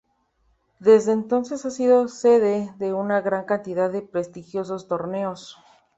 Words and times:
Desde 0.79 1.11
entonces 1.11 1.63
ha 1.63 1.69
sido 1.69 2.07
sede 2.07 2.73
de 2.79 2.91
una 2.91 3.21
gran 3.21 3.45
cantidad 3.45 3.91
de 3.91 4.01
prestigiosos 4.01 4.87
torneos. 4.87 5.59